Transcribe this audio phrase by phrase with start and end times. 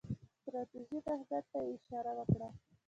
[0.41, 2.49] ستراتیژیک اهمیت ته یې اشاره وکړه.